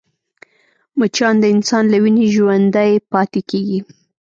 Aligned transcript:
مچان 0.99 1.35
د 1.41 1.45
انسان 1.53 1.83
له 1.93 1.97
وینې 2.03 2.25
ژوندی 2.35 2.93
پاتې 3.11 3.41
کېږي 3.49 3.79